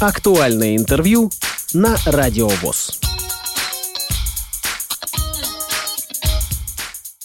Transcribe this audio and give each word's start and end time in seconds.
Актуальное 0.00 0.76
интервью 0.76 1.28
на 1.72 1.96
Радио 2.06 2.46
ВОЗ. 2.46 3.00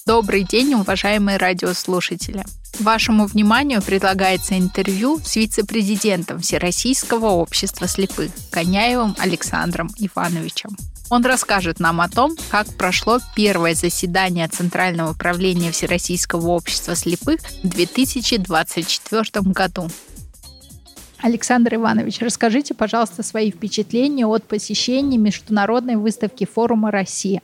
Добрый 0.07 0.43
день, 0.43 0.73
уважаемые 0.73 1.37
радиослушатели. 1.37 2.43
Вашему 2.79 3.27
вниманию 3.27 3.79
предлагается 3.83 4.57
интервью 4.57 5.19
с 5.23 5.35
вице-президентом 5.35 6.39
Всероссийского 6.39 7.27
общества 7.27 7.87
слепых 7.87 8.31
Коняевым 8.49 9.15
Александром 9.19 9.91
Ивановичем. 9.99 10.75
Он 11.11 11.23
расскажет 11.23 11.79
нам 11.79 12.01
о 12.01 12.09
том, 12.09 12.35
как 12.49 12.65
прошло 12.75 13.19
первое 13.35 13.75
заседание 13.75 14.47
Центрального 14.47 15.11
управления 15.11 15.71
Всероссийского 15.71 16.47
общества 16.47 16.95
слепых 16.95 17.39
в 17.61 17.67
2024 17.67 19.51
году. 19.51 19.91
Александр 21.23 21.75
Иванович, 21.75 22.19
расскажите, 22.19 22.73
пожалуйста, 22.73 23.23
свои 23.23 23.49
впечатления 23.49 24.25
от 24.27 24.43
посещения 24.43 25.17
Международной 25.17 25.95
выставки 25.95 26.45
форума 26.45 26.91
«Россия». 26.91 27.41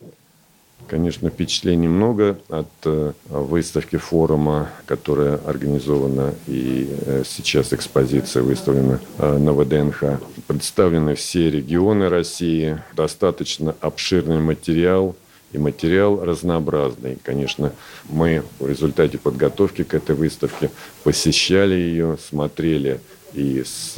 Конечно, 0.89 1.29
впечатлений 1.29 1.87
много 1.87 2.37
от 2.49 2.67
э, 2.83 3.13
выставки 3.29 3.95
форума, 3.95 4.67
которая 4.85 5.37
организована 5.45 6.33
и 6.45 6.89
э, 7.05 7.23
сейчас 7.25 7.71
экспозиция 7.71 8.43
выставлена 8.43 8.99
э, 9.17 9.37
на 9.37 9.53
ВДНХ. 9.53 10.19
Представлены 10.47 11.15
все 11.15 11.49
регионы 11.49 12.09
России, 12.09 12.81
достаточно 12.95 13.75
обширный 13.79 14.39
материал, 14.39 15.15
и 15.51 15.57
материал 15.57 16.23
разнообразный. 16.23 17.17
Конечно, 17.23 17.73
мы 18.09 18.43
в 18.59 18.67
результате 18.67 19.17
подготовки 19.17 19.83
к 19.83 19.93
этой 19.93 20.15
выставке 20.15 20.69
посещали 21.03 21.75
ее, 21.75 22.17
смотрели 22.23 22.99
и 23.33 23.63
с 23.63 23.95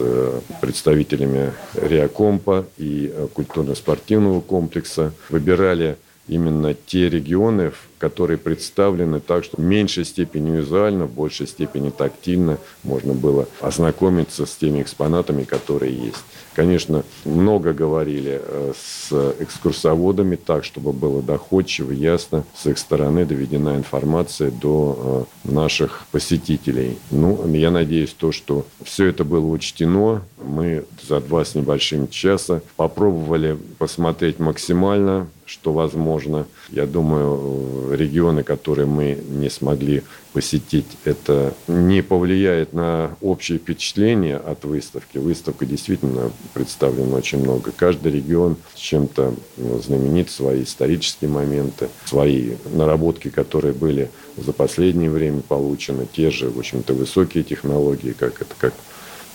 представителями 0.59 1.53
Реакомпа 1.73 2.65
и 2.77 3.13
культурно-спортивного 3.33 4.41
комплекса, 4.41 5.13
выбирали 5.29 5.97
именно 6.27 6.73
те 6.73 7.09
регионы, 7.09 7.71
которые 8.01 8.39
представлены 8.39 9.19
так, 9.19 9.43
что 9.43 9.57
в 9.57 9.63
меньшей 9.63 10.05
степени 10.05 10.57
визуально, 10.57 11.05
в 11.05 11.11
большей 11.11 11.45
степени 11.45 11.91
тактильно 11.91 12.57
можно 12.83 13.13
было 13.13 13.47
ознакомиться 13.59 14.47
с 14.47 14.55
теми 14.55 14.81
экспонатами, 14.81 15.43
которые 15.43 15.95
есть. 15.95 16.23
Конечно, 16.55 17.03
много 17.25 17.73
говорили 17.73 18.41
э, 18.43 18.73
с 18.75 19.33
экскурсоводами 19.39 20.35
так, 20.35 20.65
чтобы 20.65 20.93
было 20.93 21.21
доходчиво, 21.21 21.91
ясно, 21.91 22.43
с 22.55 22.65
их 22.65 22.79
стороны 22.79 23.23
доведена 23.23 23.77
информация 23.77 24.49
до 24.49 25.27
э, 25.45 25.51
наших 25.53 26.07
посетителей. 26.11 26.97
Ну, 27.11 27.47
я 27.53 27.69
надеюсь, 27.69 28.15
то, 28.17 28.31
что 28.31 28.65
все 28.83 29.05
это 29.05 29.23
было 29.23 29.45
учтено. 29.45 30.23
Мы 30.43 30.85
за 31.07 31.21
два 31.21 31.45
с 31.45 31.53
небольшим 31.53 32.07
часа 32.07 32.61
попробовали 32.75 33.59
посмотреть 33.77 34.39
максимально 34.39 35.27
что 35.51 35.73
возможно. 35.73 36.45
Я 36.69 36.85
думаю, 36.85 37.90
регионы, 37.95 38.43
которые 38.43 38.85
мы 38.85 39.17
не 39.29 39.49
смогли 39.49 40.03
посетить, 40.33 40.85
это 41.03 41.53
не 41.67 42.01
повлияет 42.01 42.73
на 42.73 43.15
общее 43.21 43.57
впечатление 43.57 44.37
от 44.37 44.63
выставки. 44.63 45.17
Выставка 45.17 45.65
действительно 45.65 46.31
представлена 46.53 47.17
очень 47.17 47.39
много. 47.39 47.71
Каждый 47.75 48.13
регион 48.13 48.55
чем-то 48.75 49.33
ну, 49.57 49.79
знаменит, 49.79 50.29
свои 50.29 50.63
исторические 50.63 51.29
моменты, 51.29 51.89
свои 52.05 52.51
наработки, 52.73 53.29
которые 53.29 53.73
были 53.73 54.09
за 54.37 54.53
последнее 54.53 55.09
время 55.09 55.41
получены, 55.41 56.07
те 56.11 56.31
же, 56.31 56.49
в 56.49 56.59
общем-то, 56.59 56.93
высокие 56.93 57.43
технологии, 57.43 58.13
как 58.17 58.41
это, 58.41 58.55
как 58.57 58.73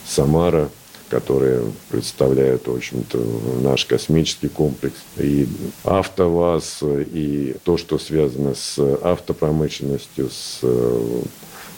Самара, 0.07 0.71
которые 1.09 1.63
представляют, 1.89 2.67
в 2.67 2.75
общем-то, 2.75 3.19
наш 3.63 3.85
космический 3.85 4.49
комплекс. 4.49 4.97
И 5.17 5.47
АвтоВАЗ, 5.85 6.83
и 6.83 7.57
то, 7.65 7.77
что 7.77 7.99
связано 7.99 8.55
с 8.55 8.79
автопромышленностью, 8.79 10.31
с 10.31 10.61
э, 10.63 11.23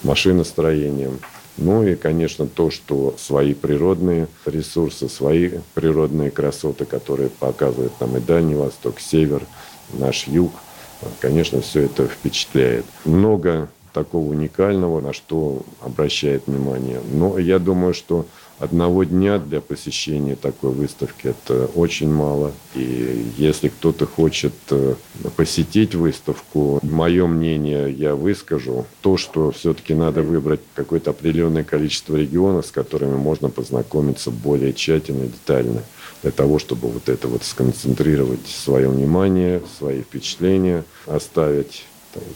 машиностроением. 0.03 1.19
Ну 1.57 1.85
и, 1.85 1.97
конечно, 1.97 2.47
то, 2.47 2.71
что 2.71 3.15
свои 3.19 3.53
природные 3.53 4.29
ресурсы, 4.47 5.09
свои 5.09 5.51
природные 5.75 6.31
красоты, 6.31 6.85
которые 6.85 7.31
показывают 7.31 7.93
нам 8.01 8.17
и 8.17 8.21
Дальний 8.21 8.55
Восток, 8.55 9.01
Север, 9.01 9.43
наш 9.93 10.29
Юг, 10.29 10.53
конечно, 11.21 11.61
все 11.61 11.83
это 11.83 12.07
впечатляет. 12.07 12.85
Много 13.05 13.69
такого 13.93 14.31
уникального, 14.31 15.01
на 15.01 15.13
что 15.13 15.63
обращает 15.81 16.47
внимание. 16.47 17.01
Но 17.13 17.39
я 17.39 17.59
думаю, 17.59 17.95
что 17.95 18.27
одного 18.59 19.05
дня 19.05 19.39
для 19.39 19.61
посещения 19.61 20.37
такой 20.37 20.73
выставки 20.73 21.29
это 21.29 21.67
очень 21.75 22.13
мало. 22.13 22.53
И 22.75 23.27
если 23.37 23.69
кто-то 23.69 24.07
хочет 24.07 24.55
э, 24.71 24.95
посетить 25.37 25.95
выставку, 25.95 26.81
мое 26.83 27.27
мнение 27.27 27.91
я 27.93 28.15
выскажу. 28.15 28.87
То, 29.01 29.17
что 29.17 29.51
все-таки 29.53 29.95
надо 29.95 30.23
выбрать 30.23 30.61
какое-то 30.75 31.11
определенное 31.11 31.65
количество 31.65 32.17
регионов, 32.17 32.67
с 32.67 32.71
которыми 32.71 33.17
можно 33.17 33.49
познакомиться 33.49 34.31
более 34.31 34.73
тщательно, 34.73 35.27
детально 35.27 35.83
для 36.23 36.33
того, 36.33 36.59
чтобы 36.59 36.89
вот 36.89 37.09
это 37.09 37.29
вот 37.29 37.45
сконцентрировать 37.45 38.47
свое 38.47 38.89
внимание, 38.89 39.63
свои 39.79 40.03
впечатления, 40.03 40.85
оставить 41.07 41.85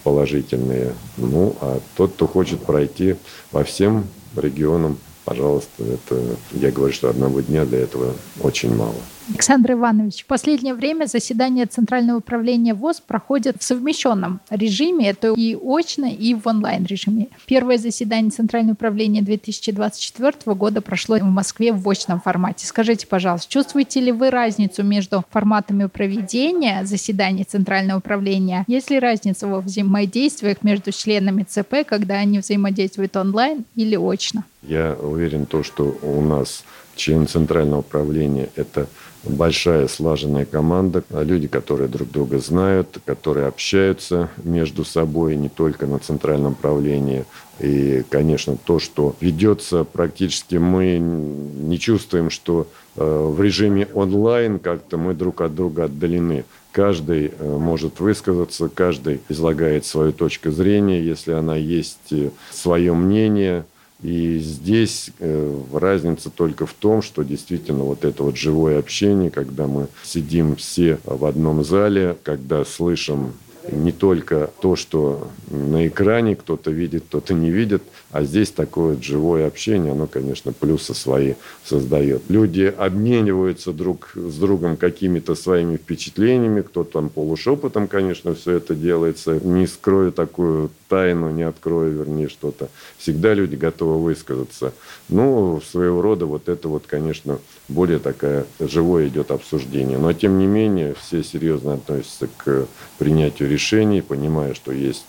положительные. 0.05 0.93
Ну, 1.17 1.57
а 1.61 1.81
тот, 1.97 2.13
кто 2.13 2.27
хочет 2.27 2.63
пройти 2.63 3.17
по 3.51 3.65
всем 3.65 4.07
регионам, 4.37 4.99
пожалуйста, 5.25 5.85
это 5.85 6.21
я 6.53 6.71
говорю, 6.71 6.93
что 6.93 7.11
одного 7.11 7.41
дня 7.41 7.65
для 7.65 7.81
этого 7.81 8.15
очень 8.41 8.75
мало. 8.75 8.95
Александр 9.31 9.73
Иванович, 9.73 10.25
в 10.25 10.27
последнее 10.27 10.75
время 10.75 11.07
заседания 11.07 11.67
Центрального 11.67 12.19
управления 12.19 12.75
ВОЗ 12.75 13.01
проходят 13.01 13.57
в 13.61 13.65
совмещенном 13.65 14.41
режиме, 14.51 15.11
это 15.11 15.33
и 15.37 15.57
очно, 15.57 16.07
и 16.07 16.35
в 16.35 16.47
онлайн-режиме. 16.47 17.29
Первое 17.47 17.79
заседание 17.79 18.31
Центрального 18.31 18.75
управления 18.75 19.23
2024 19.23 20.55
года 20.55 20.81
прошло 20.81 21.19
в 21.19 21.23
Москве 21.23 21.73
в 21.73 21.89
очном 21.89 22.21
формате. 22.21 22.67
Скажите, 22.67 23.07
пожалуйста, 23.07 23.51
чувствуете 23.51 24.01
ли 24.01 24.13
вы 24.13 24.31
разницу 24.31 24.83
между 24.83 25.25
форматами 25.31 25.87
проведения 25.87 26.85
заседаний 26.85 27.45
Центрального 27.45 27.99
управления? 27.99 28.65
Есть 28.67 28.91
ли 28.91 28.99
разница 28.99 29.47
во 29.47 29.61
взаимодействиях 29.61 30.63
между 30.63 30.91
членами 30.91 31.45
ЦП, 31.45 31.87
когда 31.87 32.17
они 32.17 32.41
взаимодействуют 32.41 33.17
онлайн 33.17 33.65
или 33.77 33.97
очно? 33.97 34.45
Я 34.63 34.97
уверен, 35.01 35.47
то, 35.47 35.63
что 35.63 35.97
у 36.03 36.21
нас 36.21 36.65
член 36.95 37.27
Центрального 37.27 37.81
управления– 37.81 38.49
это 38.57 38.87
большая 39.25 39.89
слаженная 39.89 40.45
команда, 40.45 41.03
люди, 41.11 41.49
которые 41.49 41.89
друг 41.89 42.11
друга 42.11 42.39
знают, 42.39 42.99
которые 43.05 43.47
общаются 43.47 44.31
между 44.45 44.85
собой 44.85 45.37
не 45.37 45.49
только 45.49 45.87
на 45.87 45.99
центральном 45.99 46.55
правлении. 46.55 47.25
И, 47.61 48.05
конечно, 48.09 48.57
то, 48.57 48.79
что 48.79 49.17
ведется 49.21 49.85
практически, 49.85 50.57
мы 50.57 50.99
не 50.99 51.79
чувствуем, 51.79 52.31
что 52.31 52.67
э, 52.97 53.03
в 53.05 53.41
режиме 53.41 53.89
онлайн 53.95 54.59
как-то 54.59 54.97
мы 54.97 55.15
друг 55.15 55.41
от 55.41 55.55
друга 55.55 55.85
отдалены. 55.85 56.45
Каждый 56.73 57.33
э, 57.37 57.57
может 57.59 58.01
высказаться, 58.01 58.69
каждый 58.69 59.21
излагает 59.29 59.87
свою 59.87 60.13
точку 60.13 60.51
зрения, 60.51 61.01
если 61.01 61.33
она 61.33 61.57
есть, 61.57 62.13
э, 62.13 62.31
свое 62.51 62.93
мнение– 62.95 63.65
и 64.03 64.39
здесь 64.39 65.11
э, 65.21 65.61
разница 65.73 66.31
только 66.31 66.67
в 66.67 66.73
том, 66.73 67.03
что 67.03 67.23
действительно 67.23 67.85
вот 67.85 68.05
это 68.05 68.25
вот 68.25 68.37
живое 68.37 68.79
общение, 68.79 69.31
когда 69.31 69.67
мы 69.67 69.87
сидим 70.03 70.57
все 70.57 70.99
в 71.05 71.25
одном 71.25 71.63
зале, 71.65 72.17
когда 72.25 72.65
слышим 72.65 73.33
не 73.71 73.93
только 73.93 74.51
то, 74.61 74.77
что 74.77 75.29
на 75.51 75.87
экране 75.87 76.35
кто-то 76.35 76.71
видит, 76.71 77.05
кто-то 77.09 77.35
не 77.35 77.51
видит, 77.51 77.83
а 78.11 78.25
здесь 78.25 78.51
такое 78.51 79.01
живое 79.01 79.47
общение, 79.47 79.93
оно, 79.93 80.07
конечно, 80.07 80.53
плюсы 80.53 80.95
свои 80.95 81.35
создает. 81.65 82.23
Люди 82.29 82.73
обмениваются 82.77 83.73
друг 83.73 84.13
с 84.15 84.37
другом 84.37 84.77
какими-то 84.77 85.35
своими 85.35 85.77
впечатлениями, 85.77 86.63
кто 86.63 86.85
там 86.85 87.09
полушепотом, 87.09 87.87
конечно, 87.87 88.35
все 88.35 88.53
это 88.57 88.75
делается. 88.75 89.39
Не 89.45 89.67
скрою 89.67 90.13
такую 90.13 90.71
тайну, 90.93 91.31
не 91.31 91.43
открою, 91.43 92.01
вернее, 92.01 92.29
что-то. 92.29 92.69
Всегда 92.99 93.33
люди 93.33 93.57
готовы 93.57 93.99
высказаться. 93.99 94.75
Ну, 95.09 95.59
своего 95.63 96.03
рода 96.03 96.27
вот 96.27 96.51
это 96.51 96.69
вот, 96.69 96.85
конечно, 96.87 97.39
более 97.69 97.99
такая 97.99 98.45
живое 98.61 99.09
идет 99.09 99.31
обсуждение. 99.31 99.97
Но, 99.97 100.13
тем 100.13 100.39
не 100.39 100.47
менее, 100.47 100.95
все 101.01 101.25
серьезно 101.25 101.75
относятся 101.75 102.29
к 102.37 102.67
принятию 102.99 103.49
решений, 103.49 104.03
понимая, 104.03 104.53
что 104.53 104.71
есть 104.71 105.07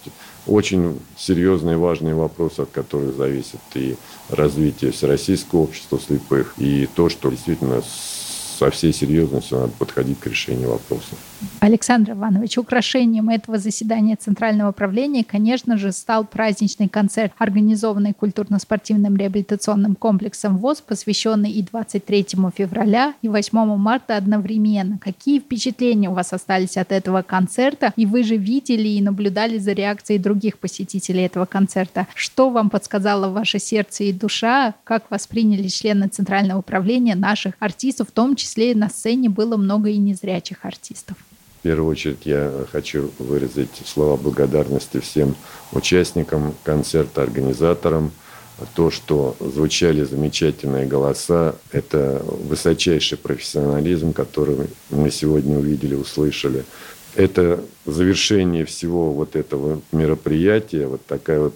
очень 0.47 1.01
серьезные 1.17 1.75
важные 1.75 2.15
вопросы, 2.15 2.61
от 2.61 2.69
которых 2.71 3.17
зависит 3.17 3.59
и 3.75 3.97
развитие 4.29 4.91
всероссийского 4.91 5.59
общества 5.59 5.99
слепых, 5.99 6.53
и 6.57 6.87
то, 6.95 7.09
что 7.09 7.29
действительно 7.29 7.83
со 8.57 8.69
всей 8.69 8.93
серьезностью 8.93 9.59
надо 9.59 9.73
подходить 9.77 10.21
к 10.21 10.27
решению 10.27 10.69
вопроса. 10.69 11.15
Александр 11.59 12.11
Иванович, 12.11 12.57
украшением 12.57 13.29
этого 13.29 13.57
заседания 13.57 14.15
Центрального 14.15 14.71
правления, 14.71 15.23
конечно 15.23 15.77
же, 15.77 15.91
стал 15.91 16.25
праздничный 16.25 16.89
концерт, 16.89 17.31
организованный 17.37 18.13
культурно-спортивным 18.13 19.15
реабилитационным 19.15 19.95
комплексом 19.95 20.57
ВОЗ, 20.57 20.81
посвященный 20.81 21.51
и 21.51 21.61
23 21.61 22.27
февраля, 22.55 23.13
и 23.21 23.29
8 23.29 23.77
марта 23.77 24.17
одновременно. 24.17 24.97
Какие 24.99 25.39
впечатления 25.39 26.09
у 26.09 26.13
вас 26.13 26.33
остались 26.33 26.77
от 26.77 26.91
этого 26.91 27.21
концерта? 27.21 27.93
И 27.95 28.05
вы 28.05 28.23
же 28.23 28.35
видели 28.35 28.89
и 28.89 29.01
наблюдали 29.01 29.57
за 29.57 29.71
реакцией 29.71 30.19
других 30.19 30.59
посетителей 30.59 31.23
этого 31.23 31.45
концерта. 31.45 32.07
Что 32.13 32.49
вам 32.49 32.69
подсказало 32.69 33.29
ваше 33.29 33.59
сердце 33.59 34.05
и 34.05 34.13
душа? 34.13 34.73
Как 34.83 35.09
восприняли 35.09 35.67
члены 35.67 36.07
Центрального 36.07 36.59
управления 36.59 37.15
наших 37.15 37.53
артистов? 37.59 38.09
В 38.09 38.11
том 38.11 38.35
числе 38.35 38.75
на 38.75 38.89
сцене 38.89 39.29
было 39.29 39.57
много 39.57 39.89
и 39.89 39.97
незрячих 39.97 40.65
артистов. 40.65 41.17
В 41.63 41.65
первую 41.65 41.91
очередь 41.91 42.25
я 42.25 42.65
хочу 42.73 43.09
выразить 43.19 43.83
слова 43.85 44.17
благодарности 44.17 44.99
всем 44.99 45.33
участникам 45.71 46.55
концерта, 46.65 47.23
организаторам. 47.23 48.11
То, 48.75 48.91
что 48.91 49.37
звучали 49.39 50.03
замечательные 50.03 50.85
голоса, 50.85 51.55
это 51.71 52.21
высочайший 52.25 53.17
профессионализм, 53.17 54.11
который 54.11 54.57
мы 54.89 55.09
сегодня 55.09 55.57
увидели, 55.57 55.95
услышали. 55.95 56.65
Это 57.15 57.63
завершение 57.85 58.65
всего 58.65 59.13
вот 59.13 59.37
этого 59.37 59.79
мероприятия, 59.93 60.85
вот 60.85 61.05
такая 61.05 61.39
вот 61.39 61.55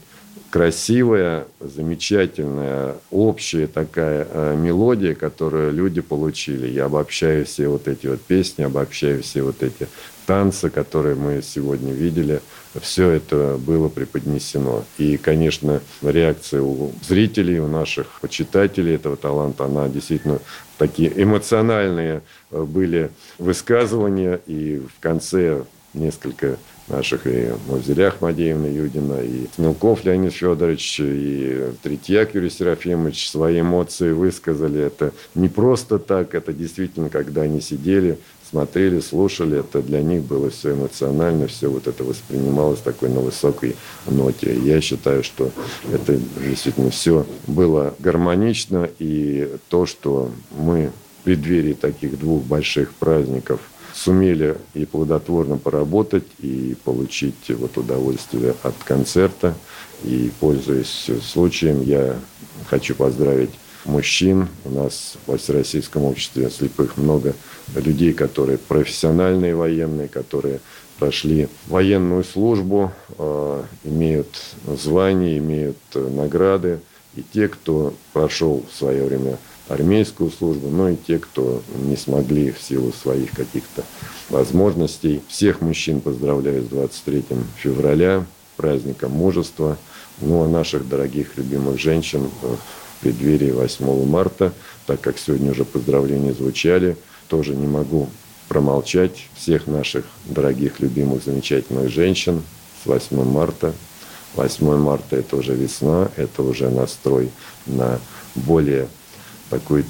красивая, 0.49 1.47
замечательная, 1.59 2.95
общая 3.11 3.67
такая 3.67 4.27
э, 4.29 4.55
мелодия, 4.57 5.13
которую 5.13 5.73
люди 5.73 6.01
получили. 6.01 6.67
Я 6.67 6.85
обобщаю 6.85 7.45
все 7.45 7.67
вот 7.67 7.87
эти 7.87 8.07
вот 8.07 8.21
песни, 8.21 8.63
обобщаю 8.63 9.23
все 9.23 9.43
вот 9.43 9.61
эти 9.61 9.87
танцы, 10.25 10.69
которые 10.69 11.15
мы 11.15 11.41
сегодня 11.41 11.93
видели. 11.93 12.41
Все 12.81 13.09
это 13.09 13.57
было 13.57 13.89
преподнесено. 13.89 14.83
И, 14.97 15.17
конечно, 15.17 15.81
реакция 16.01 16.61
у 16.61 16.91
зрителей, 17.07 17.59
у 17.59 17.67
наших 17.67 18.07
почитателей 18.21 18.95
этого 18.95 19.17
таланта, 19.17 19.65
она 19.65 19.87
действительно 19.89 20.39
такие 20.77 21.11
эмоциональные 21.21 22.21
э, 22.51 22.63
были 22.63 23.11
высказывания. 23.37 24.39
И 24.47 24.79
в 24.79 24.99
конце 25.01 25.63
несколько 25.93 26.57
наших 26.87 27.27
и 27.27 27.51
Мавзеля 27.67 28.09
Ахмадеевна 28.09 28.67
Юдина, 28.67 29.21
и 29.21 29.47
Смелков 29.55 30.05
Леонид 30.05 30.33
Федорович, 30.33 30.99
и 31.01 31.71
Третьяк 31.83 32.33
Юрий 32.35 32.49
Серафимович 32.49 33.29
свои 33.29 33.61
эмоции 33.61 34.11
высказали. 34.11 34.81
Это 34.81 35.11
не 35.35 35.49
просто 35.49 35.99
так, 35.99 36.33
это 36.33 36.53
действительно, 36.53 37.09
когда 37.09 37.41
они 37.41 37.61
сидели, 37.61 38.17
смотрели, 38.49 38.99
слушали, 38.99 39.59
это 39.59 39.81
для 39.81 40.01
них 40.01 40.23
было 40.23 40.49
все 40.49 40.73
эмоционально, 40.73 41.47
все 41.47 41.69
вот 41.69 41.87
это 41.87 42.03
воспринималось 42.03 42.79
такой 42.79 43.09
на 43.09 43.19
высокой 43.19 43.75
ноте. 44.07 44.57
Я 44.57 44.79
считаю, 44.81 45.23
что 45.23 45.51
это 45.91 46.17
действительно 46.41 46.89
все 46.89 47.25
было 47.47 47.93
гармонично, 47.99 48.89
и 48.99 49.49
то, 49.69 49.85
что 49.85 50.31
мы 50.57 50.91
в 51.19 51.23
преддверии 51.25 51.73
таких 51.73 52.17
двух 52.19 52.43
больших 52.43 52.93
праздников– 52.93 53.59
сумели 53.97 54.57
и 54.73 54.85
плодотворно 54.85 55.57
поработать, 55.57 56.25
и 56.39 56.75
получить 56.83 57.49
вот 57.49 57.77
удовольствие 57.77 58.53
от 58.63 58.75
концерта. 58.83 59.55
И, 60.03 60.31
пользуясь 60.39 61.09
случаем, 61.23 61.81
я 61.81 62.15
хочу 62.69 62.93
поздравить 62.93 63.49
мужчин. 63.85 64.47
У 64.65 64.69
нас 64.69 65.15
в 65.25 65.37
Всероссийском 65.37 66.03
обществе 66.03 66.49
слепых 66.49 66.97
много 66.97 67.33
людей, 67.75 68.13
которые 68.13 68.59
профессиональные 68.59 69.55
военные, 69.55 70.07
которые 70.07 70.59
прошли 70.99 71.47
военную 71.67 72.23
службу, 72.23 72.91
э, 73.17 73.63
имеют 73.83 74.27
звания, 74.67 75.37
имеют 75.39 75.77
награды. 75.93 76.79
И 77.15 77.23
те, 77.23 77.47
кто 77.47 77.95
прошел 78.13 78.63
в 78.71 78.77
свое 78.77 79.03
время 79.03 79.37
армейскую 79.69 80.31
службу, 80.31 80.69
но 80.69 80.89
и 80.89 80.95
те, 80.95 81.19
кто 81.19 81.61
не 81.75 81.95
смогли 81.95 82.51
в 82.51 82.61
силу 82.61 82.91
своих 82.93 83.31
каких-то 83.31 83.83
возможностей. 84.29 85.21
Всех 85.27 85.61
мужчин 85.61 86.01
поздравляю 86.01 86.63
с 86.63 86.67
23 86.67 87.25
февраля, 87.57 88.25
праздником 88.55 89.11
мужества. 89.11 89.77
Ну 90.21 90.43
а 90.43 90.47
наших 90.47 90.87
дорогих 90.87 91.37
любимых 91.37 91.79
женщин 91.79 92.29
в 92.41 92.57
преддверии 93.01 93.51
8 93.51 94.05
марта, 94.05 94.53
так 94.85 95.01
как 95.01 95.17
сегодня 95.19 95.51
уже 95.51 95.63
поздравления 95.63 96.33
звучали, 96.33 96.97
тоже 97.27 97.55
не 97.55 97.67
могу 97.67 98.09
промолчать 98.47 99.27
всех 99.35 99.67
наших 99.67 100.05
дорогих, 100.25 100.79
любимых, 100.79 101.23
замечательных 101.23 101.89
женщин 101.89 102.41
с 102.83 102.87
8 102.87 103.23
марта. 103.23 103.73
8 104.35 104.77
марта– 104.77 105.15
это 105.17 105.35
уже 105.37 105.53
весна, 105.53 106.09
это 106.15 106.43
уже 106.43 106.69
настрой 106.69 107.31
на 107.65 107.99
более 108.35 108.87
такую 109.49 109.85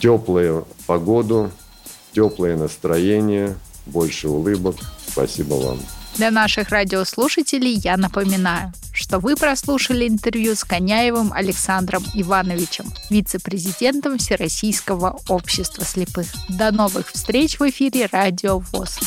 теплую 0.00 0.66
погоду, 0.86 1.50
теплое 2.12 2.56
настроение, 2.56 3.56
больше 3.86 4.28
улыбок. 4.28 4.76
Спасибо 5.06 5.54
вам. 5.54 5.78
Для 6.16 6.30
наших 6.30 6.68
радиослушателей 6.68 7.72
я 7.72 7.96
напоминаю, 7.96 8.72
что 8.92 9.18
вы 9.18 9.34
прослушали 9.34 10.06
интервью 10.06 10.54
с 10.54 10.62
Коняевым 10.62 11.32
Александром 11.32 12.04
Ивановичем, 12.14 12.86
вице-президентом 13.10 14.18
Всероссийского 14.18 15.18
общества 15.28 15.84
слепых. 15.84 16.26
До 16.48 16.70
новых 16.70 17.10
встреч 17.10 17.58
в 17.58 17.68
эфире 17.68 18.08
Радио 18.12 18.60
ВОЗ. 18.60 19.00